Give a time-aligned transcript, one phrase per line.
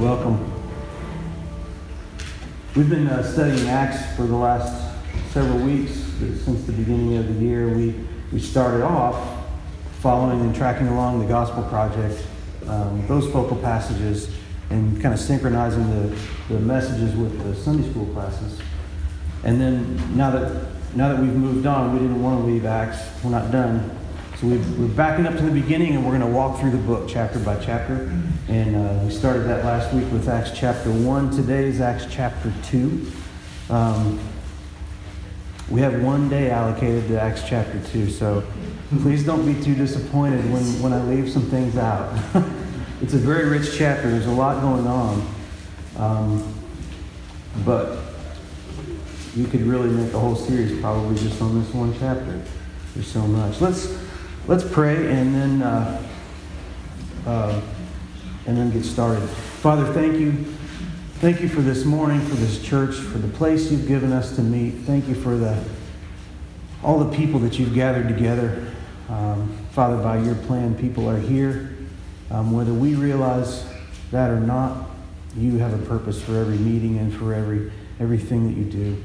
[0.00, 0.52] Welcome.
[2.74, 4.94] We've been uh, studying Acts for the last
[5.32, 7.68] several weeks since the beginning of the year.
[7.68, 7.94] We,
[8.32, 9.44] we started off
[10.00, 12.22] following and tracking along the Gospel Project,
[12.66, 14.34] um, those focal passages,
[14.70, 18.58] and kind of synchronizing the, the messages with the Sunday school classes.
[19.44, 22.98] And then now that, now that we've moved on, we didn't want to leave Acts.
[23.24, 23.98] We're not done.
[24.38, 26.78] So we are backing up to the beginning and we're going to walk through the
[26.78, 28.10] book chapter by chapter.
[28.48, 31.30] And uh, we started that last week with Acts chapter 1.
[31.30, 33.12] Today is Acts chapter 2.
[33.68, 34.18] Um,
[35.70, 38.42] we have one day allocated to Acts chapter 2, so
[39.02, 42.12] please don't be too disappointed when, when I leave some things out.
[43.00, 45.34] it's a very rich chapter, there's a lot going on.
[45.96, 46.54] Um,
[47.64, 48.09] but
[49.34, 52.42] you could really make a whole series probably just on this one chapter.
[52.94, 53.60] There's so much.
[53.60, 53.96] Let's
[54.50, 56.02] Let's pray and then uh,
[57.24, 57.60] uh,
[58.46, 59.24] and then get started.
[59.28, 60.32] Father, thank you.
[61.20, 64.42] Thank you for this morning, for this church, for the place you've given us to
[64.42, 64.70] meet.
[64.86, 65.62] Thank you for the
[66.82, 68.72] all the people that you've gathered together.
[69.08, 71.76] Um, Father, by your plan, people are here.
[72.30, 73.64] Um, whether we realize
[74.10, 74.90] that or not,
[75.36, 79.02] you have a purpose for every meeting and for every everything that you do.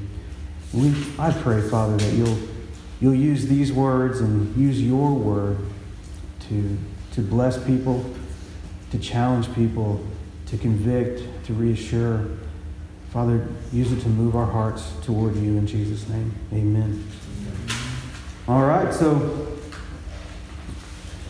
[0.72, 2.38] We, I pray, Father, that you'll
[3.00, 5.58] you'll use these words and use your word
[6.48, 6.78] to,
[7.12, 8.04] to bless people,
[8.90, 10.04] to challenge people,
[10.46, 12.26] to convict, to reassure.
[13.10, 16.34] Father, use it to move our hearts toward you in Jesus' name.
[16.52, 17.06] Amen.
[18.48, 19.58] All right, so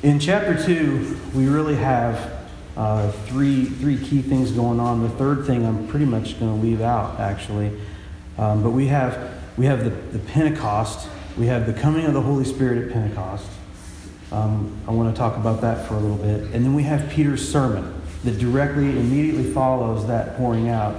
[0.03, 2.45] in chapter 2, we really have
[2.77, 5.03] uh, three, three key things going on.
[5.03, 7.73] The third thing I'm pretty much going to leave out, actually.
[8.39, 12.23] Um, but we have, we have the, the Pentecost we have the coming of the
[12.23, 13.47] Holy Spirit at Pentecost.
[14.33, 16.55] Um, I want to talk about that for a little bit.
[16.55, 20.97] And then we have Peter's sermon that directly, immediately follows that pouring out.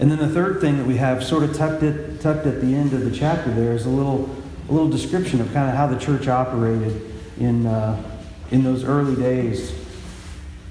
[0.00, 2.74] And then the third thing that we have sort of tucked, it, tucked at the
[2.74, 4.34] end of the chapter there is a little,
[4.68, 7.02] a little description of kind of how the church operated
[7.38, 8.02] in, uh,
[8.50, 9.74] in those early days.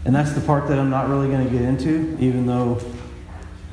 [0.05, 2.81] And that's the part that I'm not really going to get into, even though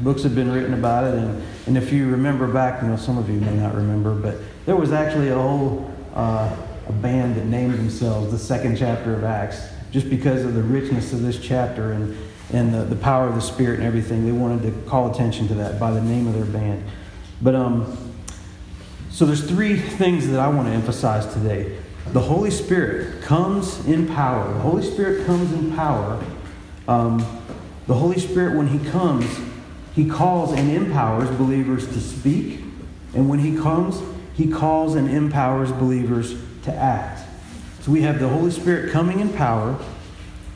[0.00, 1.14] books have been written about it.
[1.14, 4.36] And, and if you remember back, you know, some of you may not remember, but
[4.66, 6.54] there was actually a whole uh,
[6.86, 11.12] a band that named themselves the second chapter of Acts just because of the richness
[11.12, 12.16] of this chapter and,
[12.52, 14.24] and the, the power of the Spirit and everything.
[14.24, 16.84] They wanted to call attention to that by the name of their band.
[17.40, 17.96] But um,
[19.10, 21.78] so there's three things that I want to emphasize today.
[22.08, 24.52] The Holy Spirit comes in power.
[24.52, 26.22] The Holy Spirit comes in power.
[26.86, 27.18] Um,
[27.86, 29.24] the Holy Spirit, when He comes,
[29.94, 32.60] He calls and empowers believers to speak.
[33.14, 34.02] And when He comes,
[34.34, 37.20] he calls and empowers believers to act.
[37.80, 39.78] So we have the Holy Spirit coming in power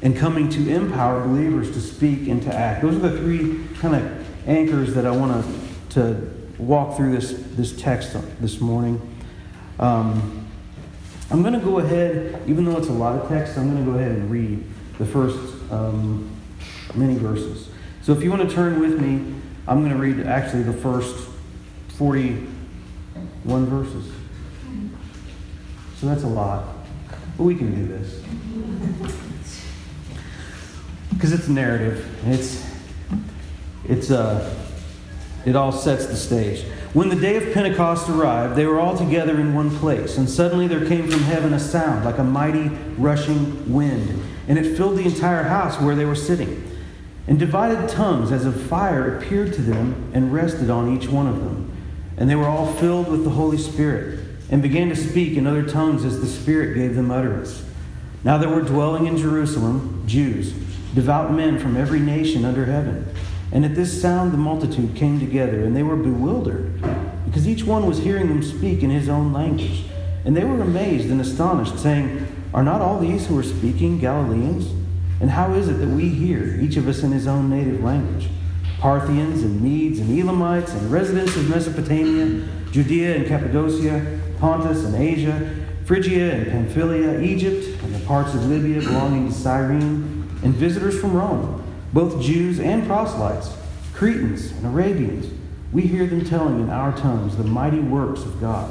[0.02, 2.82] and coming to empower believers to speak and to act.
[2.82, 7.32] Those are the three kind of anchors that I want to, to walk through this,
[7.52, 9.00] this text this morning.
[9.78, 10.46] Um,
[11.30, 13.90] I'm going to go ahead, even though it's a lot of text, I'm going to
[13.90, 14.64] go ahead and read
[14.98, 15.38] the first
[15.70, 16.30] um,
[16.94, 17.68] many verses.
[18.08, 19.34] So if you want to turn with me,
[19.66, 21.28] I'm going to read actually the first
[21.98, 24.10] 41 verses.
[25.98, 26.64] So that's a lot.
[27.36, 28.22] But we can do this.
[31.10, 32.08] Because it's narrative.
[32.26, 32.66] It's
[33.84, 34.58] it's uh
[35.44, 36.64] it all sets the stage.
[36.94, 40.66] When the day of Pentecost arrived, they were all together in one place, and suddenly
[40.66, 45.04] there came from heaven a sound like a mighty rushing wind, and it filled the
[45.04, 46.67] entire house where they were sitting.
[47.28, 51.38] And divided tongues as of fire appeared to them and rested on each one of
[51.40, 51.70] them.
[52.16, 55.62] And they were all filled with the Holy Spirit and began to speak in other
[55.62, 57.64] tongues as the Spirit gave them utterance.
[58.24, 60.52] Now there were dwelling in Jerusalem Jews,
[60.94, 63.06] devout men from every nation under heaven.
[63.52, 66.80] And at this sound the multitude came together, and they were bewildered,
[67.26, 69.84] because each one was hearing them speak in his own language.
[70.24, 74.72] And they were amazed and astonished, saying, Are not all these who are speaking Galileans?
[75.20, 78.28] And how is it that we hear, each of us in his own native language?
[78.78, 85.56] Parthians and Medes and Elamites and residents of Mesopotamia, Judea and Cappadocia, Pontus and Asia,
[85.84, 91.14] Phrygia and Pamphylia, Egypt and the parts of Libya belonging to Cyrene, and visitors from
[91.14, 93.56] Rome, both Jews and proselytes,
[93.94, 95.32] Cretans and Arabians.
[95.72, 98.70] We hear them telling in our tongues the mighty works of God.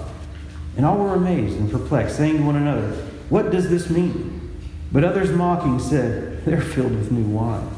[0.78, 2.92] And all were amazed and perplexed, saying to one another,
[3.30, 4.58] What does this mean?
[4.92, 7.70] But others mocking said, They're filled with new wine.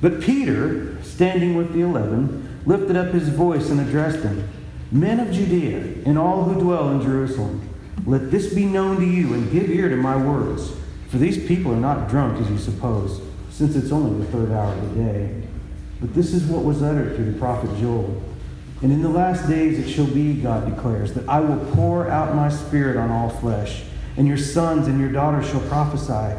[0.00, 4.48] But Peter, standing with the eleven, lifted up his voice and addressed them
[4.90, 7.68] Men of Judea, and all who dwell in Jerusalem,
[8.06, 10.72] let this be known to you, and give ear to my words.
[11.08, 13.20] For these people are not drunk, as you suppose,
[13.50, 15.42] since it's only the third hour of the day.
[16.00, 18.22] But this is what was uttered through the prophet Joel.
[18.80, 22.34] And in the last days it shall be, God declares, that I will pour out
[22.34, 23.82] my spirit on all flesh,
[24.16, 26.38] and your sons and your daughters shall prophesy,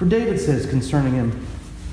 [0.00, 1.46] For David says concerning him,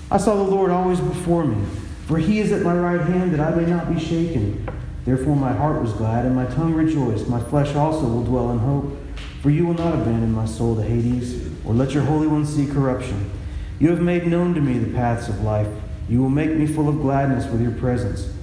[0.10, 1.64] I saw the Lord always before me
[2.08, 4.66] for he is at my right hand that I may not be shaken.
[5.04, 7.28] Therefore my heart was glad and my tongue rejoiced.
[7.28, 8.98] My flesh also will dwell in hope.
[9.42, 12.66] For you will not abandon my soul to Hades, or let your Holy One see
[12.66, 13.30] corruption.
[13.78, 15.68] You have made known to me the paths of life.
[16.08, 18.34] You will make me full of gladness with your presence.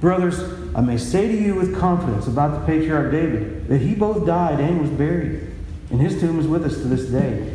[0.00, 0.40] Brothers,
[0.74, 4.58] I may say to you with confidence about the patriarch David that he both died
[4.58, 5.46] and was buried,
[5.90, 7.54] and his tomb is with us to this day.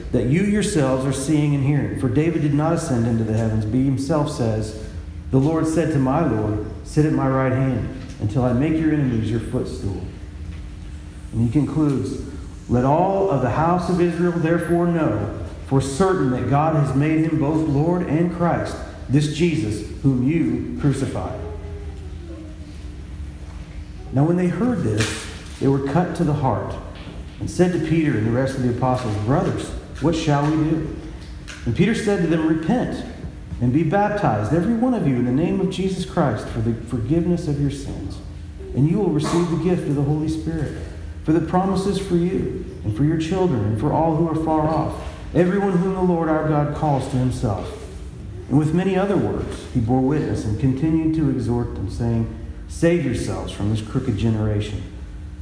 [0.11, 1.99] that you yourselves are seeing and hearing.
[1.99, 4.87] For David did not ascend into the heavens, but he himself says,
[5.31, 8.93] The Lord said to my Lord, Sit at my right hand until I make your
[8.93, 10.01] enemies your footstool.
[11.31, 12.21] And he concludes,
[12.67, 15.37] Let all of the house of Israel therefore know
[15.67, 18.75] for certain that God has made him both Lord and Christ,
[19.07, 21.39] this Jesus whom you crucified.
[24.11, 25.25] Now, when they heard this,
[25.61, 26.75] they were cut to the heart
[27.39, 29.71] and said to Peter and the rest of the apostles, Brothers,
[30.01, 30.97] what shall we do?
[31.65, 33.05] And Peter said to them, Repent
[33.61, 36.73] and be baptized, every one of you, in the name of Jesus Christ for the
[36.87, 38.17] forgiveness of your sins.
[38.75, 40.77] And you will receive the gift of the Holy Spirit.
[41.23, 44.67] For the promises for you, and for your children, and for all who are far
[44.67, 44.99] off,
[45.35, 47.77] everyone whom the Lord our God calls to himself.
[48.49, 52.37] And with many other words, he bore witness and continued to exhort them, saying,
[52.67, 54.81] Save yourselves from this crooked generation.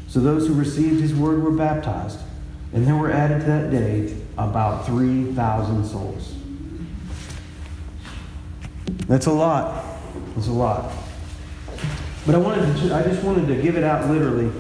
[0.10, 2.20] So those who received his word were baptized,
[2.74, 6.36] and there were added to that day about 3,000 souls.
[9.08, 9.84] That's a lot.
[10.36, 10.92] That's a lot.
[12.26, 14.52] But I wanted to, I just wanted to give it out literally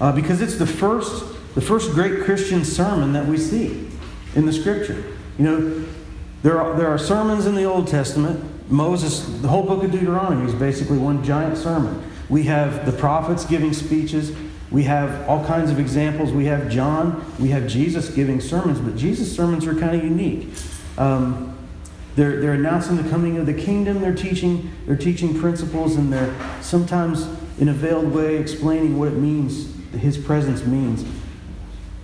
[0.00, 1.24] uh, because it's the first,
[1.54, 3.88] the first great Christian sermon that we see
[4.34, 5.02] in the Scripture.
[5.38, 5.84] You know,
[6.42, 8.70] there are, there are sermons in the Old Testament.
[8.70, 12.02] Moses, the whole book of Deuteronomy is basically one giant sermon.
[12.28, 14.30] We have the prophets giving speeches.
[14.76, 16.32] We have all kinds of examples.
[16.32, 20.50] We have John, we have Jesus giving sermons, but Jesus' sermons are kind of unique.
[20.98, 21.56] Um,
[22.14, 24.02] they're, they're announcing the coming of the kingdom.
[24.02, 27.26] They're teaching, they're teaching principles, and they're sometimes
[27.58, 31.06] in a veiled way explaining what it means, his presence means.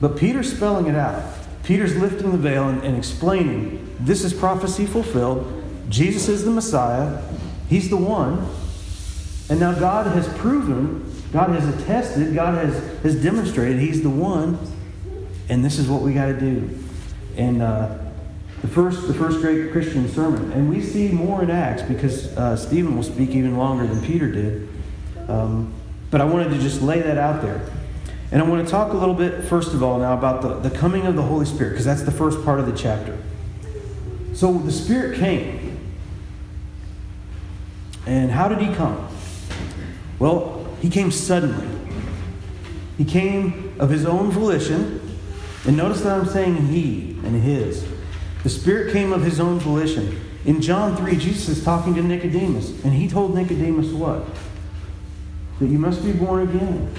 [0.01, 1.23] But Peter's spelling it out.
[1.65, 5.63] Peter's lifting the veil and, and explaining this is prophecy fulfilled.
[5.91, 7.23] Jesus is the Messiah.
[7.69, 8.49] He's the one.
[9.51, 14.59] And now God has proven God has attested, God has, has demonstrated He's the one,
[15.49, 16.79] and this is what we got to do.
[17.37, 17.99] And uh,
[18.61, 22.57] the first, the first great Christian sermon, and we see more in Acts because uh,
[22.57, 24.69] Stephen will speak even longer than Peter did.
[25.27, 25.73] Um,
[26.11, 27.67] but I wanted to just lay that out there.
[28.31, 30.77] And I want to talk a little bit, first of all, now about the, the
[30.77, 33.19] coming of the Holy Spirit, because that's the first part of the chapter.
[34.35, 35.79] So the Spirit came.
[38.07, 39.09] And how did he come?
[40.19, 41.69] Well, he came suddenly.
[42.99, 45.01] He came of his own volition.
[45.65, 47.87] And notice that I'm saying he and his.
[48.43, 50.21] The Spirit came of his own volition.
[50.45, 54.27] In John 3, Jesus is talking to Nicodemus, and he told Nicodemus what?
[55.61, 56.93] That you must be born again.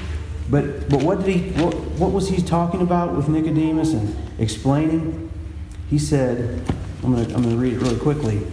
[0.49, 5.29] But, but what, did he, what, what was he talking about with Nicodemus and explaining?
[5.89, 6.63] He said,
[7.03, 8.47] I'm going to I'm going to read it really quickly.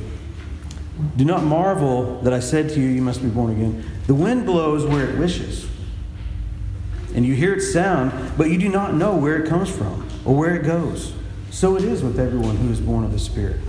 [1.17, 3.85] Do not marvel that I said to you, You must be born again.
[4.11, 5.69] The wind blows where it wishes,
[7.15, 10.35] and you hear its sound, but you do not know where it comes from or
[10.35, 11.13] where it goes.
[11.53, 13.61] So it is with everyone who is born of the Spirit.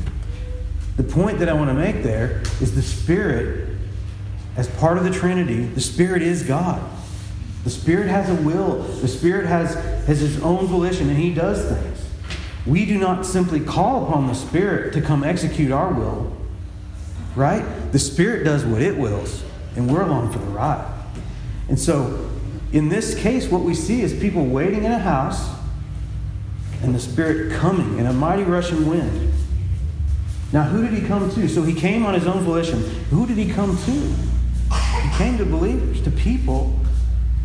[0.98, 3.70] The point that I want to make there is the Spirit,
[4.58, 6.82] as part of the Trinity, the Spirit is God.
[7.64, 9.76] The Spirit has a will, the Spirit has,
[10.08, 12.04] has His own volition, and He does things.
[12.66, 16.36] We do not simply call upon the Spirit to come execute our will,
[17.36, 17.64] right?
[17.92, 19.44] The Spirit does what it wills,
[19.76, 20.88] and we're along for the ride.
[21.70, 22.30] And so,
[22.74, 25.50] in this case, what we see is people waiting in a house
[26.84, 29.32] and the Spirit coming in a mighty rushing wind.
[30.52, 31.48] Now, who did he come to?
[31.48, 32.82] So he came on his own volition.
[33.10, 33.92] Who did he come to?
[33.92, 36.78] He came to believers, to people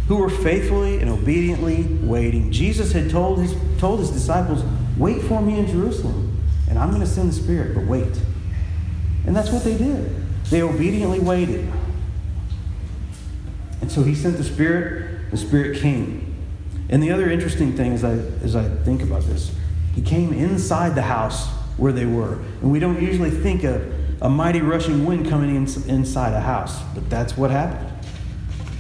[0.09, 2.51] who were faithfully and obediently waiting.
[2.51, 4.63] Jesus had told his, told his disciples,
[4.97, 8.21] Wait for me in Jerusalem, and I'm going to send the Spirit, but wait.
[9.27, 10.25] And that's what they did.
[10.51, 11.69] They obediently waited.
[13.87, 16.35] And so he sent the Spirit, the Spirit came.
[16.89, 19.55] And the other interesting thing as I, as I think about this,
[19.95, 22.33] he came inside the house where they were.
[22.63, 23.89] And we don't usually think of
[24.21, 27.89] a mighty rushing wind coming in, inside a house, but that's what happened.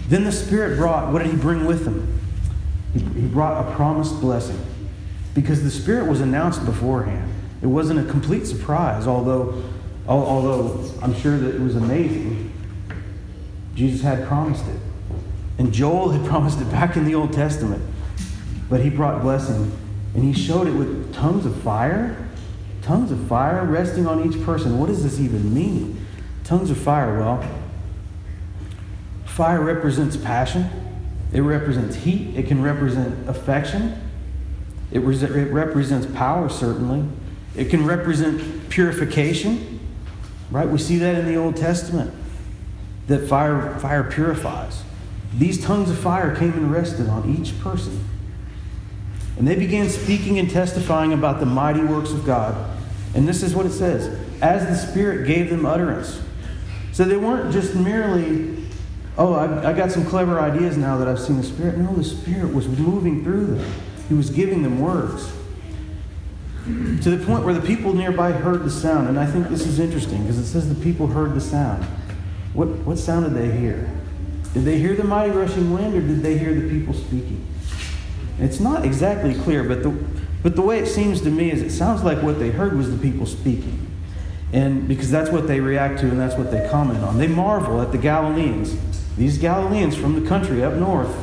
[0.08, 2.20] Then the Spirit brought, what did he bring with him?
[2.92, 4.60] He, he brought a promised blessing
[5.36, 7.32] because the Spirit was announced beforehand.
[7.62, 9.62] It wasn't a complete surprise, although,
[10.08, 12.52] although I'm sure that it was amazing.
[13.76, 14.80] Jesus had promised it.
[15.58, 17.82] And Joel had promised it back in the Old Testament.
[18.68, 19.72] But he brought blessing.
[20.14, 22.28] And he showed it with tongues of fire.
[22.82, 24.78] Tongues of fire resting on each person.
[24.78, 26.06] What does this even mean?
[26.44, 27.44] Tongues of fire, well,
[29.24, 30.70] fire represents passion,
[31.32, 34.00] it represents heat, it can represent affection,
[34.90, 37.04] it, it represents power, certainly.
[37.54, 39.80] It can represent purification,
[40.50, 40.68] right?
[40.68, 42.14] We see that in the Old Testament,
[43.08, 44.82] that fire, fire purifies.
[45.36, 48.02] These tongues of fire came and rested on each person.
[49.38, 52.78] And they began speaking and testifying about the mighty works of God.
[53.14, 56.20] And this is what it says as the Spirit gave them utterance.
[56.92, 58.66] So they weren't just merely,
[59.18, 61.76] oh, I, I got some clever ideas now that I've seen the Spirit.
[61.76, 63.72] No, the Spirit was moving through them.
[64.08, 65.30] He was giving them words.
[66.64, 69.08] To the point where the people nearby heard the sound.
[69.08, 71.84] And I think this is interesting because it says the people heard the sound.
[72.54, 73.90] What, what sound did they hear?
[74.56, 77.46] Did they hear the mighty rushing wind or did they hear the people speaking?
[78.38, 79.90] It's not exactly clear, but the,
[80.42, 82.90] but the way it seems to me is it sounds like what they heard was
[82.90, 83.86] the people speaking.
[84.54, 87.18] And because that's what they react to and that's what they comment on.
[87.18, 88.74] They marvel at the Galileans.
[89.18, 91.14] These Galileans from the country up north.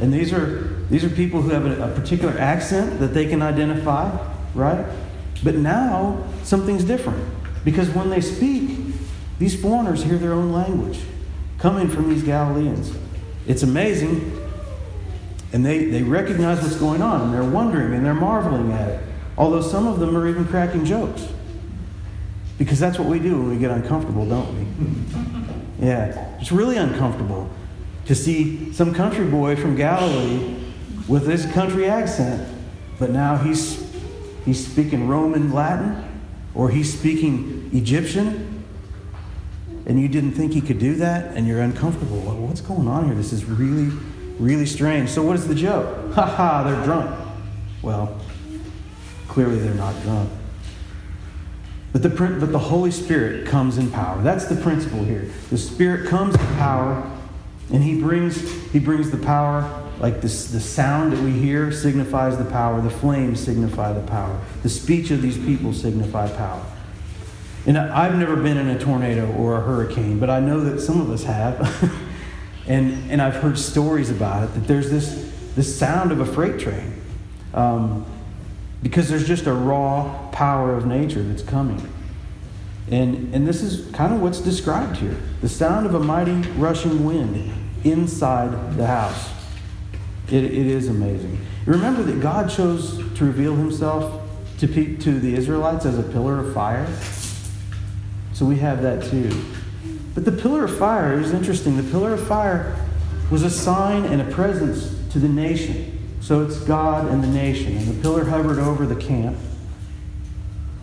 [0.00, 3.42] And these are these are people who have a, a particular accent that they can
[3.42, 4.10] identify,
[4.54, 4.86] right?
[5.44, 7.22] But now something's different.
[7.62, 8.78] Because when they speak,
[9.38, 11.00] these foreigners hear their own language
[11.60, 12.96] coming from these Galileans.
[13.46, 14.36] It's amazing.
[15.52, 19.04] And they, they recognize what's going on and they're wondering and they're marveling at it.
[19.36, 21.28] Although some of them are even cracking jokes.
[22.58, 25.46] Because that's what we do when we get uncomfortable, don't we?
[25.80, 27.48] Yeah, it's really uncomfortable
[28.04, 30.54] to see some country boy from Galilee
[31.08, 32.46] with his country accent,
[32.98, 33.90] but now he's,
[34.44, 36.04] he's speaking Roman Latin
[36.54, 38.49] or he's speaking Egyptian,
[39.90, 42.20] and you didn't think he could do that, and you're uncomfortable.
[42.20, 43.14] What's going on here?
[43.16, 43.90] This is really,
[44.38, 45.10] really strange.
[45.10, 46.12] So, what is the joke?
[46.14, 47.10] Ha ha, they're drunk.
[47.82, 48.16] Well,
[49.26, 50.30] clearly they're not drunk.
[51.92, 54.22] But the, but the Holy Spirit comes in power.
[54.22, 55.28] That's the principle here.
[55.50, 57.10] The Spirit comes in power,
[57.72, 62.38] and He brings, he brings the power like this, the sound that we hear signifies
[62.38, 66.64] the power, the flames signify the power, the speech of these people signify power.
[67.66, 71.00] And I've never been in a tornado or a hurricane, but I know that some
[71.00, 71.60] of us have.
[72.66, 76.58] and, and I've heard stories about it that there's this, this sound of a freight
[76.58, 76.94] train.
[77.52, 78.06] Um,
[78.82, 81.92] because there's just a raw power of nature that's coming.
[82.90, 87.04] And, and this is kind of what's described here the sound of a mighty rushing
[87.04, 87.52] wind
[87.84, 89.30] inside the house.
[90.28, 91.44] It, it is amazing.
[91.66, 94.22] Remember that God chose to reveal himself
[94.58, 96.86] to, pe- to the Israelites as a pillar of fire.
[98.40, 99.30] So we have that too.
[100.14, 101.76] But the pillar of fire is interesting.
[101.76, 102.74] The pillar of fire
[103.30, 106.16] was a sign and a presence to the nation.
[106.22, 107.76] So it's God and the nation.
[107.76, 109.36] And the pillar hovered over the camp.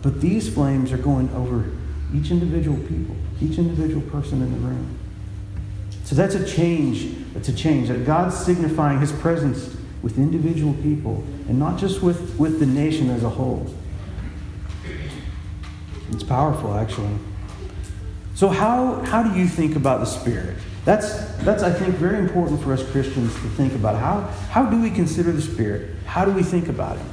[0.04, 1.72] But these flames are going over
[2.14, 5.00] each individual people, each individual person in the room.
[6.04, 11.24] So that's a change That's a change, that God's signifying his presence with individual people
[11.50, 13.66] and not just with, with the nation as a whole.
[16.12, 17.18] It's powerful, actually.
[18.38, 20.58] So, how, how do you think about the Spirit?
[20.86, 23.96] That's, that's, I think, very important for us Christians to think about.
[23.96, 25.96] How, how do we consider the Spirit?
[26.06, 27.10] How do we think about Him?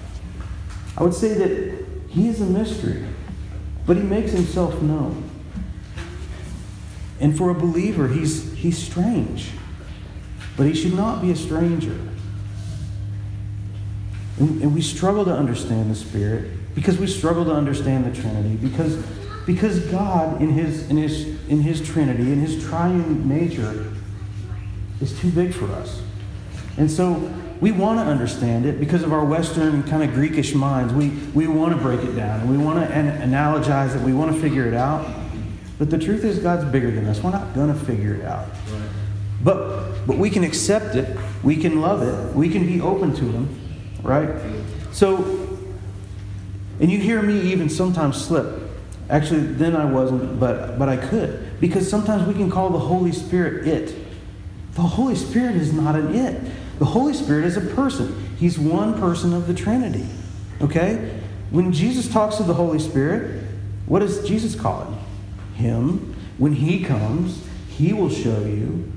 [0.99, 3.07] I would say that He is a mystery,
[3.87, 5.31] but He makes Himself known.
[7.21, 9.49] And for a believer, He's, he's strange,
[10.59, 11.99] but He should not be a stranger.
[14.39, 18.57] And, and we struggle to understand the Spirit because we struggle to understand the Trinity,
[18.57, 19.03] because,
[19.47, 23.93] because God, in his, in, his, in His Trinity, in His triune nature,
[25.01, 26.01] is too big for us.
[26.77, 30.93] And so we want to understand it because of our Western kind of Greekish minds.
[30.93, 34.03] We, we want to break it down and we want to an- analogize it.
[34.03, 35.07] We want to figure it out.
[35.79, 37.21] But the truth is, God's bigger than us.
[37.23, 38.49] We're not going to figure it out.
[39.43, 41.19] But, but we can accept it.
[41.43, 42.35] We can love it.
[42.35, 43.61] We can be open to Him.
[44.03, 44.31] Right?
[44.93, 45.45] So
[46.81, 48.64] and you hear me even sometimes slip.
[49.11, 51.61] Actually, then I wasn't, but, but I could.
[51.61, 53.95] Because sometimes we can call the Holy Spirit it.
[54.75, 56.41] The Holy Spirit is not an it.
[56.79, 58.35] The Holy Spirit is a person.
[58.37, 60.07] He's one person of the Trinity.
[60.61, 61.21] Okay?
[61.51, 63.43] When Jesus talks to the Holy Spirit,
[63.87, 64.99] what does Jesus call him?
[65.55, 66.17] Him.
[66.39, 68.93] When he comes, he will show you.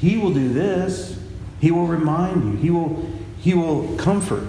[0.00, 1.20] He will do this.
[1.60, 2.56] He will remind you.
[2.56, 3.06] He will,
[3.38, 4.44] he will comfort.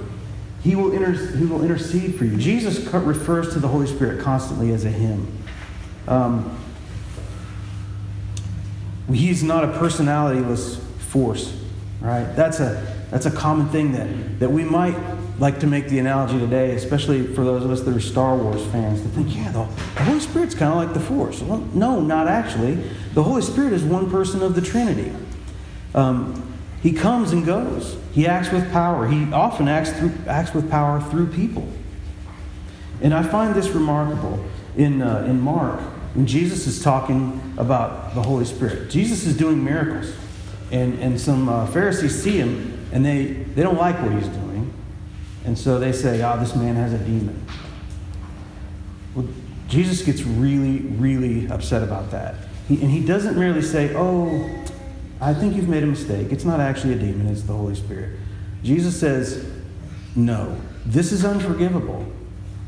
[0.64, 2.38] He will, inter- he will intercede for you.
[2.38, 5.28] Jesus refers to the Holy Spirit constantly as a him.
[6.08, 6.58] Um,
[9.12, 11.60] he's not a personalityless force,
[12.00, 12.26] right?
[12.36, 14.96] That's a, that's a common thing that, that we might
[15.40, 18.64] like to make the analogy today, especially for those of us that are Star Wars
[18.68, 19.64] fans, to think, yeah, the,
[19.96, 21.42] the Holy Spirit's kind of like the Force.
[21.42, 22.76] Well, no, not actually.
[23.16, 25.12] The Holy Spirit is one person of the Trinity.
[25.96, 26.51] Um,
[26.82, 27.98] he comes and goes.
[28.12, 29.08] He acts with power.
[29.08, 31.68] He often acts, through, acts with power through people.
[33.02, 34.44] And I find this remarkable
[34.76, 35.80] in, uh, in Mark
[36.14, 38.90] when Jesus is talking about the Holy Spirit.
[38.90, 40.14] Jesus is doing miracles.
[40.72, 44.74] And, and some uh, Pharisees see him and they, they don't like what he's doing.
[45.46, 47.46] And so they say, oh, this man has a demon.
[49.16, 49.28] Well,
[49.68, 52.36] Jesus gets really, really upset about that.
[52.68, 54.50] He, and he doesn't merely say, oh,
[55.22, 56.32] I think you've made a mistake.
[56.32, 58.18] It's not actually a demon, it's the Holy Spirit.
[58.64, 59.48] Jesus says,
[60.16, 62.06] No, this is unforgivable.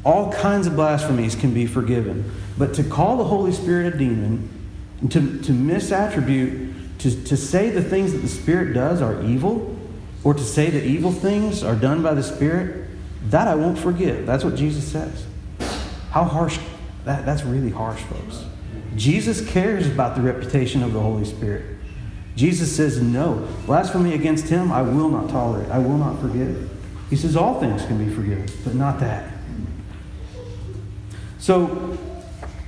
[0.06, 2.32] All kinds of blasphemies can be forgiven.
[2.58, 4.50] But to call the Holy Spirit a demon,
[5.10, 9.76] to, to misattribute, to, to say the things that the Spirit does are evil,
[10.24, 12.88] or to say that evil things are done by the Spirit,
[13.26, 14.26] that I won't forgive.
[14.26, 15.26] That's what Jesus says.
[16.12, 16.60] How harsh.
[17.06, 18.46] That, that's really harsh, folks.
[18.96, 21.73] Jesus cares about the reputation of the Holy Spirit.
[22.36, 23.48] Jesus says, No.
[23.66, 25.70] Blasphemy against him, I will not tolerate.
[25.70, 26.70] I will not forgive.
[27.10, 29.32] He says, All things can be forgiven, but not that.
[31.38, 31.98] So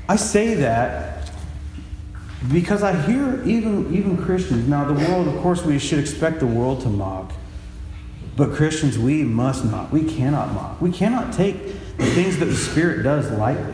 [0.07, 1.31] I say that
[2.51, 4.67] because I hear even, even Christians.
[4.67, 7.31] Now, the world, of course, we should expect the world to mock.
[8.37, 9.91] But Christians, we must not.
[9.91, 10.81] We cannot mock.
[10.81, 11.65] We cannot take
[11.97, 13.73] the things that the Spirit does lightly.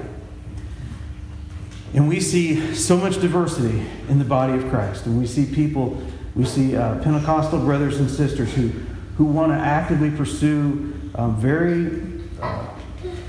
[1.93, 5.06] And we see so much diversity in the body of Christ.
[5.06, 6.01] And we see people,
[6.36, 8.69] we see uh, Pentecostal brothers and sisters who,
[9.17, 12.67] who want to actively pursue um, very, uh,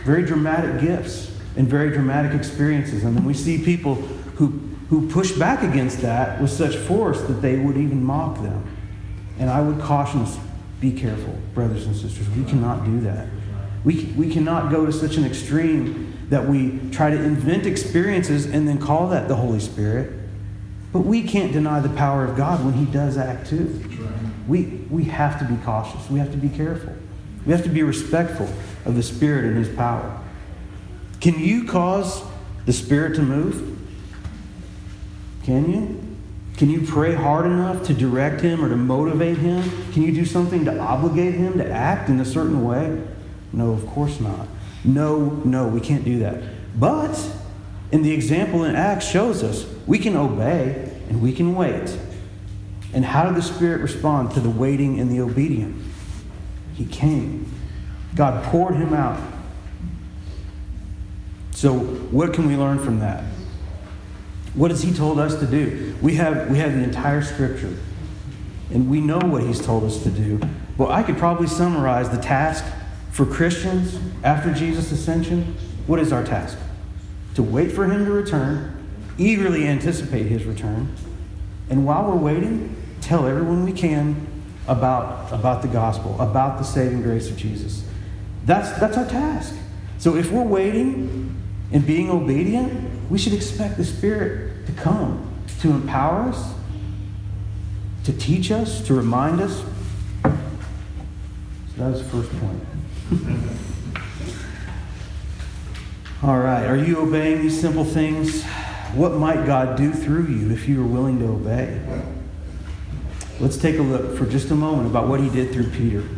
[0.04, 3.02] very dramatic gifts and very dramatic experiences.
[3.04, 4.48] And then we see people who,
[4.90, 8.64] who push back against that with such force that they would even mock them.
[9.38, 10.38] And I would caution us
[10.80, 12.28] be careful, brothers and sisters.
[12.30, 13.28] We cannot do that.
[13.84, 18.66] We, we cannot go to such an extreme that we try to invent experiences and
[18.66, 20.10] then call that the Holy Spirit.
[20.90, 23.84] But we can't deny the power of God when He does act too.
[24.48, 26.08] We, we have to be cautious.
[26.08, 26.94] We have to be careful.
[27.44, 28.48] We have to be respectful
[28.86, 30.22] of the Spirit and His power.
[31.20, 32.22] Can you cause
[32.64, 33.78] the Spirit to move?
[35.44, 36.16] Can you?
[36.56, 39.70] Can you pray hard enough to direct Him or to motivate Him?
[39.92, 43.02] Can you do something to obligate Him to act in a certain way?
[43.52, 44.48] No, of course not.
[44.84, 46.42] No, no, we can't do that.
[46.78, 47.18] But,
[47.90, 51.96] in the example in Acts shows us we can obey and we can wait.
[52.94, 55.82] And how did the Spirit respond to the waiting and the obedient?
[56.74, 57.52] He came.
[58.14, 59.20] God poured him out.
[61.52, 63.24] So, what can we learn from that?
[64.54, 65.96] What has he told us to do?
[66.02, 67.74] We have, we have the entire scripture,
[68.70, 70.40] and we know what he's told us to do.
[70.76, 72.64] Well, I could probably summarize the task
[73.12, 75.54] for Christians, after Jesus' ascension,
[75.86, 76.58] what is our task?
[77.34, 80.96] To wait for him to return, eagerly anticipate his return,
[81.68, 84.26] and while we're waiting, tell everyone we can
[84.66, 87.84] about, about the gospel, about the saving grace of Jesus.
[88.44, 89.54] That's, that's our task.
[89.98, 95.28] So if we're waiting and being obedient, we should expect the Spirit to come
[95.60, 96.54] to empower us,
[98.04, 99.62] to teach us, to remind us.
[100.22, 100.32] So
[101.76, 102.71] that was the first point.
[106.22, 108.42] All right, are you obeying these simple things?
[108.94, 111.78] What might God do through you if you are willing to obey?
[113.38, 116.08] Let's take a look for just a moment about what he did through Peter.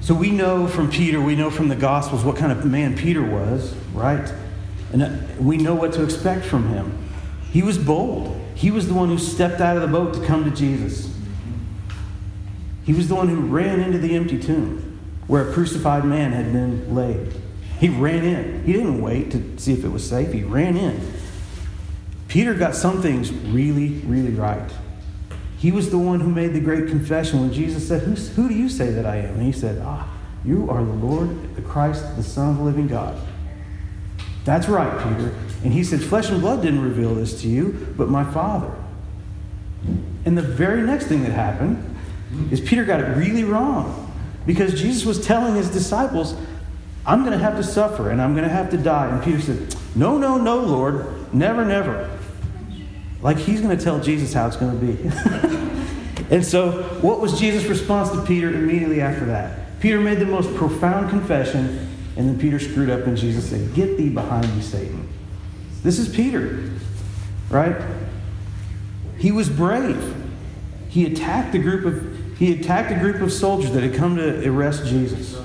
[0.00, 3.22] So we know from Peter, we know from the Gospels what kind of man Peter
[3.22, 4.32] was, right?
[4.92, 7.08] And uh, we know what to expect from him.
[7.50, 8.38] He was bold.
[8.54, 11.16] He was the one who stepped out of the boat to come to Jesus.
[12.84, 14.91] He was the one who ran into the empty tomb
[15.32, 17.32] where a crucified man had been laid.
[17.80, 18.64] He ran in.
[18.64, 20.30] He didn't wait to see if it was safe.
[20.30, 21.10] He ran in.
[22.28, 24.70] Peter got some things really, really right.
[25.56, 28.54] He was the one who made the great confession when Jesus said, Who, who do
[28.54, 29.36] you say that I am?
[29.36, 30.06] And he said, Ah,
[30.44, 33.18] you are the Lord, the Christ, the Son of the living God.
[34.44, 35.34] That's right, Peter.
[35.64, 38.70] And he said, Flesh and blood didn't reveal this to you, but my Father.
[40.26, 41.96] And the very next thing that happened
[42.50, 44.01] is Peter got it really wrong
[44.46, 46.34] because Jesus was telling his disciples,
[47.04, 49.08] I'm going to have to suffer and I'm going to have to die.
[49.08, 51.32] And Peter said, No, no, no, Lord.
[51.34, 52.18] Never, never.
[53.22, 56.26] Like he's going to tell Jesus how it's going to be.
[56.34, 59.80] and so, what was Jesus' response to Peter immediately after that?
[59.80, 63.96] Peter made the most profound confession, and then Peter screwed up, and Jesus said, Get
[63.96, 65.08] thee behind me, Satan.
[65.82, 66.70] This is Peter,
[67.48, 67.76] right?
[69.18, 70.16] He was brave.
[70.88, 74.48] He attacked the group of he attacked a group of soldiers that had come to
[74.48, 75.38] arrest Jesus.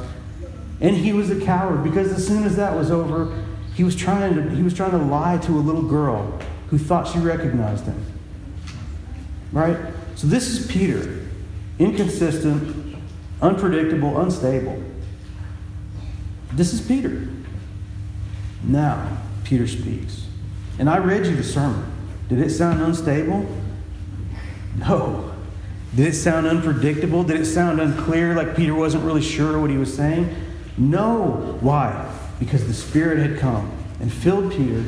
[0.79, 3.43] And he was a coward because as soon as that was over,
[3.75, 7.07] he was trying to he was trying to lie to a little girl who thought
[7.07, 8.03] she recognized him.
[9.51, 9.77] Right?
[10.15, 11.25] So this is Peter.
[11.79, 12.97] Inconsistent,
[13.41, 14.83] unpredictable, unstable.
[16.53, 17.27] This is Peter.
[18.63, 20.25] Now, Peter speaks.
[20.79, 21.85] And I read you the sermon.
[22.29, 23.47] Did it sound unstable?
[24.77, 25.36] No.
[25.95, 27.23] Did it sound unpredictable?
[27.23, 30.35] Did it sound unclear, like Peter wasn't really sure what he was saying?
[30.77, 31.57] No.
[31.61, 32.13] Why?
[32.39, 34.83] Because the Spirit had come and filled Peter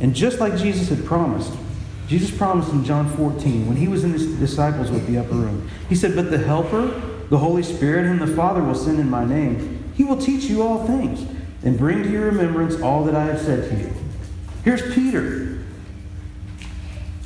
[0.00, 1.52] and just like Jesus had promised,
[2.06, 5.68] Jesus promised in John 14, when he was in his disciples with the upper room,
[5.88, 6.86] he said, But the Helper,
[7.28, 10.62] the Holy Spirit, whom the Father will send in my name, he will teach you
[10.62, 11.28] all things
[11.64, 13.92] and bring to your remembrance all that I have said to you.
[14.64, 15.47] Here's Peter.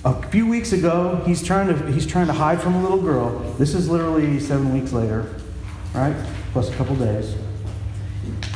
[0.04, 3.38] A few weeks ago, he's trying to, he's trying to hide from a little girl.
[3.58, 5.32] This is literally seven weeks later,
[5.94, 6.16] right?
[6.52, 7.36] Plus a couple days.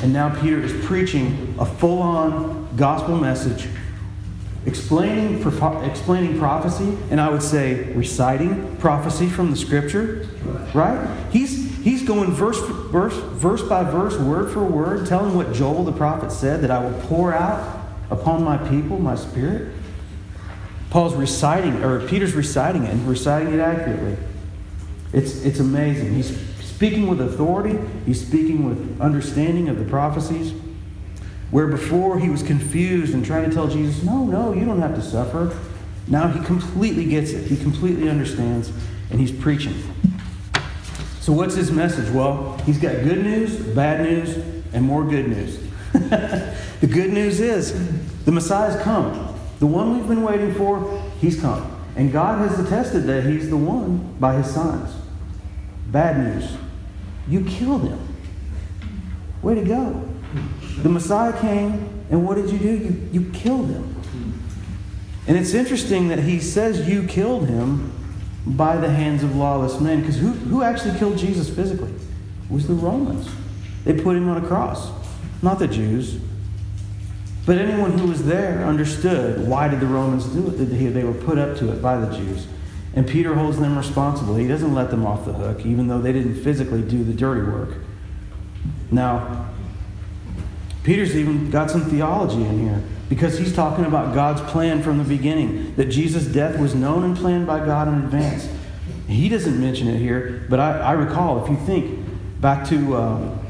[0.03, 3.69] And now Peter is preaching a full on gospel message
[4.67, 5.41] explaining,
[5.85, 10.29] explaining prophecy, and I would say reciting prophecy from the scripture,
[10.75, 11.09] right?
[11.31, 15.93] He's, he's going verse, verse, verse by verse, word for word, telling what Joel the
[15.93, 19.73] prophet said that I will pour out upon my people my spirit.
[20.91, 24.17] Paul's reciting, or Peter's reciting it, and reciting it accurately.
[25.13, 26.15] It's, it's amazing.
[26.15, 30.53] He's speaking with authority, he's speaking with understanding of the prophecies.
[31.51, 34.95] Where before he was confused and trying to tell Jesus, no, no, you don't have
[34.97, 35.57] to suffer.
[36.09, 37.47] Now he completely gets it.
[37.47, 38.73] He completely understands,
[39.11, 39.75] and he's preaching.
[41.21, 42.13] So, what's his message?
[42.13, 44.37] Well, he's got good news, bad news,
[44.73, 45.59] and more good news.
[45.93, 47.73] the good news is
[48.25, 49.26] the Messiah's come.
[49.67, 51.85] The one we've been waiting for, he's come.
[51.97, 54.95] And God has attested that he's the one by his signs.
[55.89, 56.57] Bad news.
[57.27, 57.99] You killed him.
[59.43, 60.09] Way to go.
[60.85, 62.77] The Messiah came, and what did you do?
[62.77, 64.01] You, you killed him.
[65.27, 67.91] And it's interesting that he says you killed him
[68.47, 71.91] by the hands of lawless men, because who, who actually killed Jesus physically?
[71.91, 73.29] It was the Romans.
[73.85, 74.93] They put him on a cross,
[75.43, 76.21] not the Jews.
[77.47, 80.57] But anyone who was there understood why did the Romans do it?
[80.57, 82.49] They were put up to it by the Jews.
[82.93, 84.35] And Peter holds them responsible.
[84.35, 87.43] He doesn't let them off the hook, even though they didn't physically do the dirty
[87.43, 87.77] work.
[88.91, 89.51] Now,
[90.83, 95.05] Peter's even got some theology in here because he's talking about God's plan from the
[95.05, 98.49] beginning, that Jesus' death was known and planned by God in advance.
[99.07, 102.05] He doesn't mention it here, but I, I recall, if you think
[102.41, 103.47] back to um,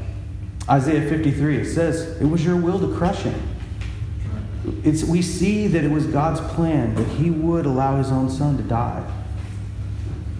[0.69, 3.56] Isaiah 53, it says, It was your will to crush him.
[4.83, 8.57] It's, we see that it was God's plan that he would allow his own son
[8.57, 9.05] to die.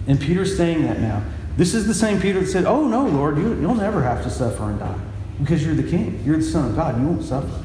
[0.06, 1.22] And Peter's saying that now.
[1.56, 4.30] This is the same Peter that said, Oh, no, Lord, you, you'll never have to
[4.30, 4.98] suffer and die
[5.40, 6.22] because you're the king.
[6.24, 7.00] You're the son of God.
[7.00, 7.64] You won't suffer.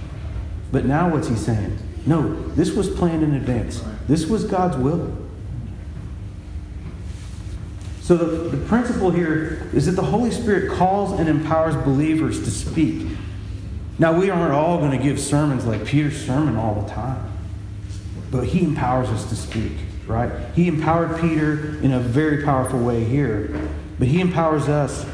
[0.71, 1.77] But now what's he saying?
[2.05, 3.83] No, this was planned in advance.
[4.07, 5.15] This was God's will.
[8.01, 12.51] So the, the principle here is that the Holy Spirit calls and empowers believers to
[12.51, 13.07] speak.
[13.99, 17.31] Now, we aren't all going to give sermons like Peter's sermon all the time,
[18.31, 19.73] but he empowers us to speak,
[20.07, 20.31] right?
[20.55, 25.05] He empowered Peter in a very powerful way here, but he empowers us.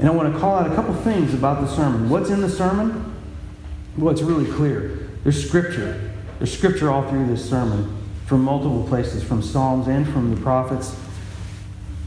[0.00, 2.08] And I want to call out a couple things about the sermon.
[2.08, 3.14] What's in the sermon?
[3.96, 5.08] Well, it's really clear.
[5.22, 6.12] There's scripture.
[6.38, 10.96] There's scripture all through this sermon from multiple places, from Psalms and from the prophets.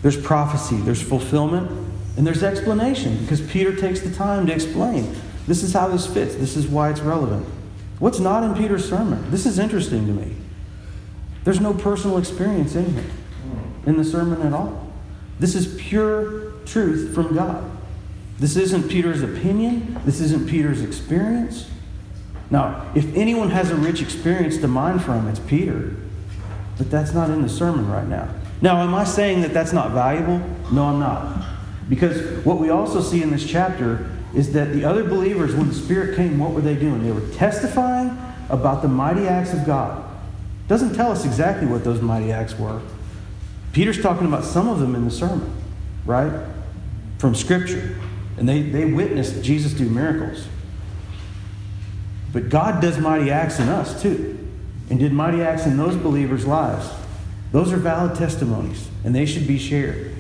[0.02, 1.72] There's prophecy, there's fulfillment,
[2.18, 5.16] and there's explanation because Peter takes the time to explain
[5.48, 6.36] this is how this fits.
[6.36, 7.48] This is why it's relevant.
[8.00, 9.32] What's not in Peter's sermon?
[9.32, 10.36] This is interesting to me.
[11.44, 13.10] There's no personal experience in here,
[13.86, 14.92] in the sermon at all.
[15.40, 17.72] This is pure truth from God.
[18.38, 20.00] This isn't Peter's opinion.
[20.06, 21.70] This isn't Peter's experience.
[22.50, 25.96] Now, if anyone has a rich experience to mine from, it's Peter.
[26.78, 28.30] But that's not in the sermon right now.
[28.62, 30.40] Now, am I saying that that's not valuable?
[30.72, 31.46] No, I'm not.
[31.90, 35.74] Because what we also see in this chapter is that the other believers, when the
[35.74, 37.04] Spirit came, what were they doing?
[37.04, 38.18] They were testifying
[38.50, 40.04] about the mighty acts of God.
[40.68, 42.82] Doesn't tell us exactly what those mighty acts were.
[43.72, 45.54] Peter's talking about some of them in the sermon,
[46.06, 46.32] right?
[47.20, 47.98] From Scripture.
[48.38, 50.48] And they, they witnessed Jesus do miracles.
[52.34, 54.38] But God does mighty acts in us too,
[54.90, 56.90] and did mighty acts in those believers' lives.
[57.52, 60.14] Those are valid testimonies, and they should be shared.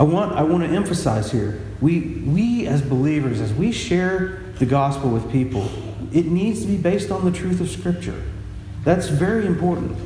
[0.00, 4.64] I want, I want to emphasize here we, we as believers, as we share the
[4.64, 5.70] gospel with people,
[6.10, 8.22] it needs to be based on the truth of Scripture.
[8.82, 9.96] That's very important.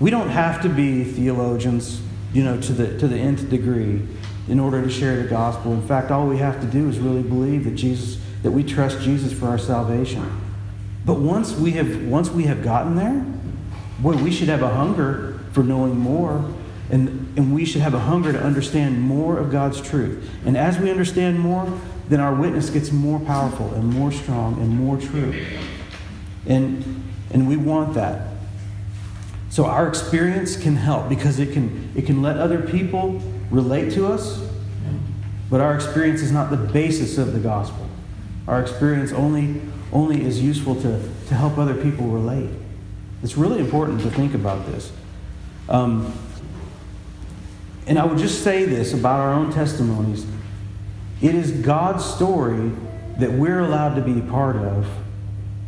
[0.00, 2.00] We don't have to be theologians,
[2.32, 4.00] you know, to the, to the nth degree
[4.48, 5.74] in order to share the gospel.
[5.74, 9.00] In fact, all we have to do is really believe that Jesus, that we trust
[9.00, 10.30] Jesus for our salvation.
[11.04, 13.24] But once we have, once we have gotten there,
[13.98, 16.42] boy, we should have a hunger for knowing more
[16.90, 20.28] and, and we should have a hunger to understand more of God's truth.
[20.44, 21.72] And as we understand more,
[22.08, 25.46] then our witness gets more powerful and more strong and more true.
[26.46, 28.28] And, and we want that.
[29.50, 34.06] So our experience can help because it can, it can let other people relate to
[34.06, 34.40] us,
[35.48, 37.88] but our experience is not the basis of the gospel.
[38.48, 39.60] Our experience only,
[39.92, 42.50] only is useful to, to help other people relate.
[43.22, 44.92] It's really important to think about this.
[45.68, 46.12] Um,
[47.86, 50.26] and I would just say this about our own testimonies
[51.20, 52.70] it is God's story
[53.18, 54.86] that we're allowed to be part of.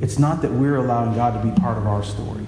[0.00, 2.46] It's not that we're allowing God to be part of our story.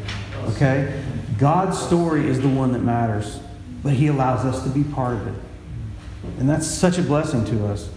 [0.49, 1.03] Okay?
[1.39, 3.41] God's story is the one that matters,
[3.83, 5.35] but He allows us to be part of it.
[6.39, 7.91] And that's such a blessing to us.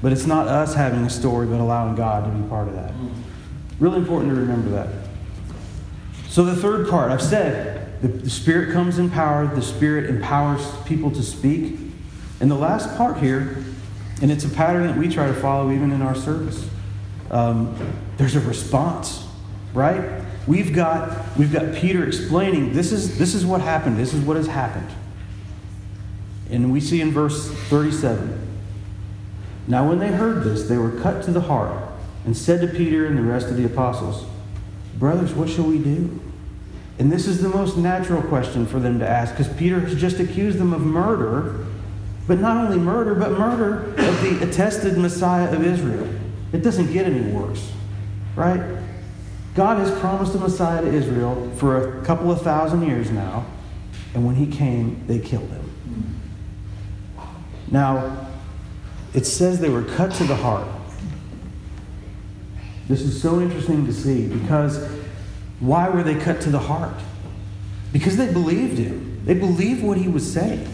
[0.00, 2.92] But it's not us having a story, but allowing God to be part of that.
[3.78, 4.88] Really important to remember that.
[6.28, 7.73] So, the third part, I've said
[8.04, 11.78] the, the Spirit comes in power, the Spirit empowers people to speak.
[12.38, 13.64] And the last part here,
[14.20, 16.68] and it's a pattern that we try to follow even in our service,
[17.30, 17.74] um,
[18.18, 19.26] there's a response,
[19.72, 20.22] right?
[20.46, 24.36] We've got, we've got Peter explaining this is, this is what happened, this is what
[24.36, 24.90] has happened.
[26.50, 28.38] And we see in verse 37
[29.66, 31.88] Now, when they heard this, they were cut to the heart
[32.26, 34.26] and said to Peter and the rest of the apostles,
[34.98, 36.20] Brothers, what shall we do?
[36.98, 40.20] And this is the most natural question for them to ask because Peter has just
[40.20, 41.66] accused them of murder,
[42.28, 46.08] but not only murder, but murder of the attested Messiah of Israel.
[46.52, 47.72] It doesn't get any worse,
[48.36, 48.78] right?
[49.56, 53.44] God has promised a Messiah to Israel for a couple of thousand years now,
[54.14, 56.20] and when he came, they killed him.
[57.70, 58.28] Now,
[59.14, 60.66] it says they were cut to the heart.
[62.88, 64.78] This is so interesting to see because
[65.66, 66.94] why were they cut to the heart?
[67.92, 69.22] Because they believed him.
[69.24, 70.68] They believed what he was saying.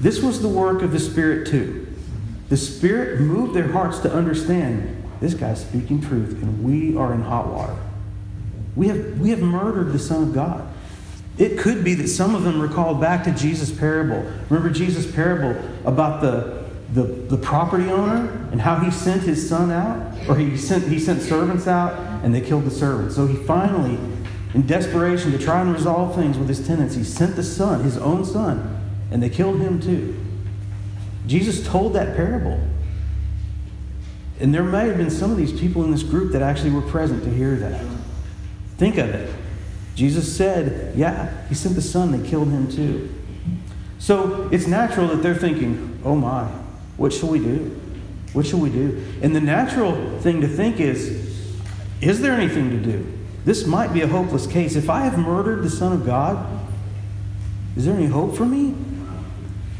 [0.00, 1.86] This was the work of the Spirit, too.
[2.48, 7.22] The Spirit moved their hearts to understand this guy's speaking truth, and we are in
[7.22, 7.76] hot water.
[8.74, 10.66] We have, we have murdered the Son of God.
[11.38, 14.30] It could be that some of them recalled back to Jesus' parable.
[14.48, 19.70] Remember Jesus' parable about the, the, the property owner and how he sent his son
[19.70, 20.28] out?
[20.28, 21.92] Or he sent, he sent servants out
[22.24, 23.16] and they killed the servants.
[23.16, 23.98] So he finally
[24.54, 27.96] in desperation to try and resolve things with his tenants, he sent the son, his
[27.98, 28.80] own son,
[29.10, 30.18] and they killed him too.
[31.26, 32.60] Jesus told that parable.
[34.38, 36.82] And there may have been some of these people in this group that actually were
[36.82, 37.84] present to hear that.
[38.76, 39.34] Think of it.
[39.94, 43.12] Jesus said, Yeah, he sent the son, they killed him too.
[43.98, 46.44] So it's natural that they're thinking, Oh my,
[46.96, 47.80] what shall we do?
[48.34, 49.02] What shall we do?
[49.22, 51.08] And the natural thing to think is,
[52.02, 53.15] Is there anything to do?
[53.46, 54.74] This might be a hopeless case.
[54.74, 56.44] If I have murdered the Son of God,
[57.76, 58.74] is there any hope for me?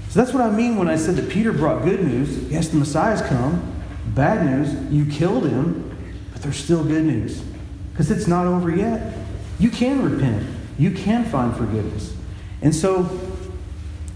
[0.08, 2.44] So that's what I mean when I said that Peter brought good news.
[2.44, 3.82] Yes, the Messiah's come.
[4.14, 7.42] Bad news, you killed him, but there's still good news.
[7.90, 9.12] Because it's not over yet.
[9.58, 10.46] You can repent.
[10.78, 12.14] You can find forgiveness.
[12.62, 13.20] And so,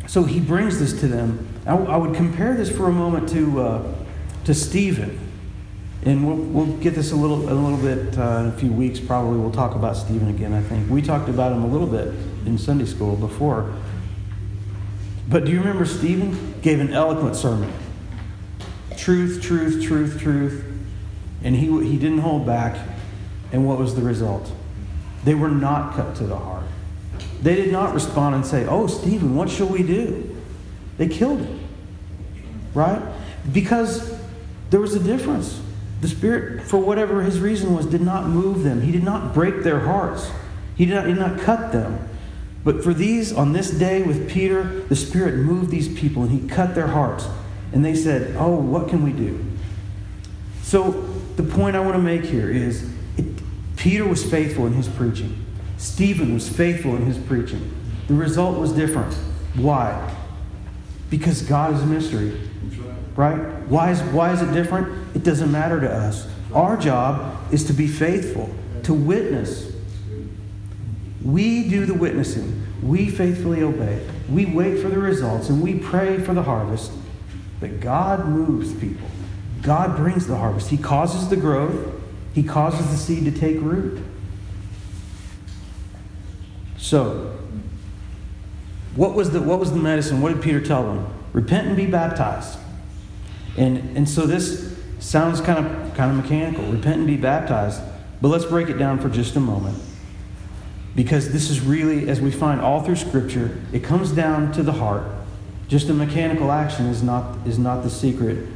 [0.06, 1.48] so he brings this to them.
[1.66, 3.94] I, I would compare this for a moment to, uh,
[4.44, 5.29] to Stephen.
[6.04, 8.98] And we'll, we'll get this a little, a little bit uh, in a few weeks,
[8.98, 9.38] probably.
[9.38, 10.88] We'll talk about Stephen again, I think.
[10.88, 12.14] We talked about him a little bit
[12.46, 13.74] in Sunday school before.
[15.28, 17.70] But do you remember Stephen gave an eloquent sermon?
[18.96, 20.64] Truth, truth, truth, truth.
[21.44, 22.78] And he, he didn't hold back.
[23.52, 24.50] And what was the result?
[25.24, 26.64] They were not cut to the heart.
[27.42, 30.36] They did not respond and say, Oh, Stephen, what shall we do?
[30.96, 31.60] They killed him.
[32.74, 33.02] Right?
[33.52, 34.18] Because
[34.70, 35.60] there was a difference.
[36.00, 38.82] The Spirit, for whatever his reason was, did not move them.
[38.82, 40.30] He did not break their hearts.
[40.74, 42.08] He did not, he did not cut them.
[42.64, 46.48] But for these, on this day with Peter, the Spirit moved these people and he
[46.48, 47.26] cut their hearts.
[47.72, 49.44] And they said, Oh, what can we do?
[50.62, 50.90] So
[51.36, 53.26] the point I want to make here is it,
[53.76, 55.44] Peter was faithful in his preaching,
[55.78, 57.74] Stephen was faithful in his preaching.
[58.08, 59.14] The result was different.
[59.54, 60.16] Why?
[61.10, 62.40] Because God is a mystery.
[63.16, 63.38] Right?
[63.68, 64.99] Why is, why is it different?
[65.14, 66.28] It doesn't matter to us.
[66.52, 69.72] Our job is to be faithful, to witness.
[71.24, 72.66] We do the witnessing.
[72.82, 74.06] We faithfully obey.
[74.28, 76.92] We wait for the results and we pray for the harvest.
[77.60, 79.08] But God moves people.
[79.62, 80.70] God brings the harvest.
[80.70, 81.94] He causes the growth,
[82.32, 84.02] He causes the seed to take root.
[86.78, 87.38] So,
[88.96, 90.22] what was the, what was the medicine?
[90.22, 91.06] What did Peter tell them?
[91.32, 92.58] Repent and be baptized.
[93.56, 94.69] And, and so this
[95.00, 96.64] sounds kind of, kind of mechanical.
[96.66, 97.82] Repent and be baptized.
[98.22, 99.78] But let's break it down for just a moment.
[100.94, 104.72] Because this is really, as we find all through Scripture, it comes down to the
[104.72, 105.04] heart.
[105.68, 108.46] Just a mechanical action is not, is not the secret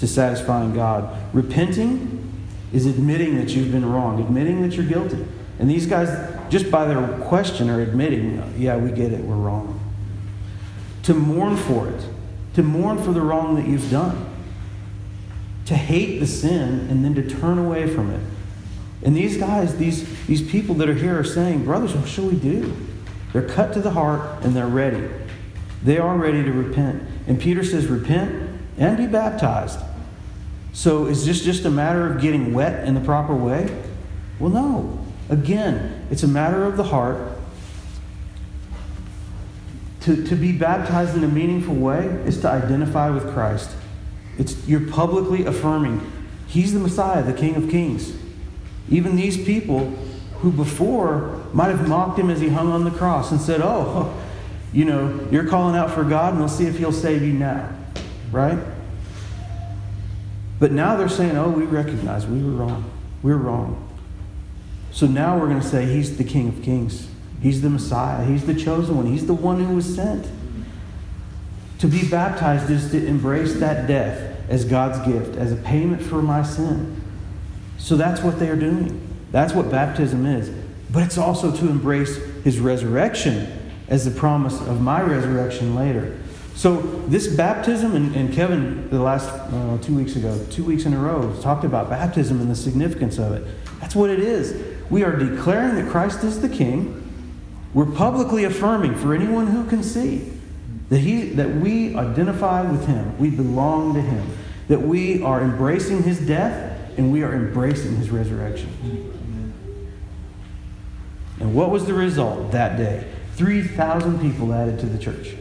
[0.00, 1.16] to satisfying God.
[1.32, 2.32] Repenting
[2.72, 5.24] is admitting that you've been wrong, admitting that you're guilty.
[5.58, 6.08] And these guys,
[6.50, 9.80] just by their question, are admitting, yeah, we get it, we're wrong.
[11.04, 12.04] To mourn for it,
[12.54, 14.27] to mourn for the wrong that you've done,
[15.68, 18.20] to hate the sin and then to turn away from it.
[19.02, 22.36] And these guys, these, these people that are here are saying, Brothers, what shall we
[22.36, 22.74] do?
[23.34, 25.06] They're cut to the heart and they're ready.
[25.84, 27.02] They are ready to repent.
[27.26, 29.78] And Peter says, Repent and be baptized.
[30.72, 33.68] So is this just a matter of getting wet in the proper way?
[34.38, 35.04] Well, no.
[35.28, 37.32] Again, it's a matter of the heart.
[40.02, 43.70] To, to be baptized in a meaningful way is to identify with Christ.
[44.38, 46.00] It's, you're publicly affirming
[46.48, 48.14] He's the Messiah, the King of Kings.
[48.88, 49.90] Even these people
[50.40, 54.18] who before might have mocked him as he hung on the cross and said, Oh,
[54.72, 57.70] you know, you're calling out for God and we'll see if he'll save you now.
[58.32, 58.58] Right?
[60.58, 62.90] But now they're saying, Oh, we recognize we were wrong.
[63.22, 63.84] We we're wrong.
[64.90, 67.08] So now we're going to say he's the King of Kings.
[67.42, 68.24] He's the Messiah.
[68.24, 69.06] He's the chosen one.
[69.06, 70.26] He's the one who was sent.
[71.78, 76.20] To be baptized is to embrace that death as God's gift, as a payment for
[76.20, 77.00] my sin.
[77.78, 79.00] So that's what they are doing.
[79.30, 80.50] That's what baptism is.
[80.90, 83.52] But it's also to embrace his resurrection
[83.88, 86.18] as the promise of my resurrection later.
[86.56, 90.94] So this baptism, and, and Kevin, the last uh, two weeks ago, two weeks in
[90.94, 93.46] a row, talked about baptism and the significance of it.
[93.80, 94.76] That's what it is.
[94.90, 97.04] We are declaring that Christ is the King.
[97.74, 100.32] We're publicly affirming for anyone who can see
[100.90, 103.18] that, he, that we identify with Him.
[103.18, 104.26] We belong to Him.
[104.68, 108.68] That we are embracing His death and we are embracing his resurrection.
[111.38, 113.06] And what was the result that day?
[113.36, 115.36] 3,000 people added to the church.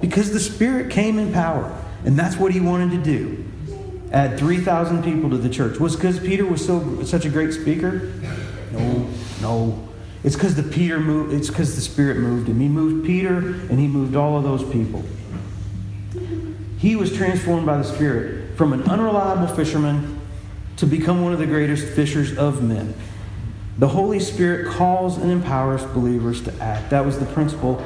[0.00, 3.44] Because the Spirit came in power, and that's what he wanted to do.
[4.10, 5.78] Add 3,000 people to the church.
[5.78, 8.10] Was because Peter was so such a great speaker?
[8.72, 9.10] No,
[9.42, 9.87] no.
[10.24, 12.60] It's because the Peter moved, it's because the Spirit moved him.
[12.60, 15.04] He moved Peter and he moved all of those people.
[16.78, 20.20] He was transformed by the Spirit from an unreliable fisherman
[20.76, 22.94] to become one of the greatest fishers of men.
[23.78, 26.90] The Holy Spirit calls and empowers believers to act.
[26.90, 27.76] That was the principle